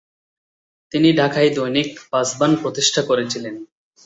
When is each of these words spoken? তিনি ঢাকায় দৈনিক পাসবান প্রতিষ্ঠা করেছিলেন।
তিনি 0.91 1.09
ঢাকায় 1.13 1.49
দৈনিক 1.55 1.89
পাসবান 2.11 2.51
প্রতিষ্ঠা 2.55 3.01
করেছিলেন। 3.01 3.55